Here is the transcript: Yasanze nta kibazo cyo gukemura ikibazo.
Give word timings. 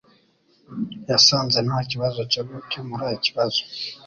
Yasanze 1.09 1.57
nta 1.67 1.79
kibazo 1.91 2.19
cyo 2.31 2.41
gukemura 2.49 3.05
ikibazo. 3.17 3.61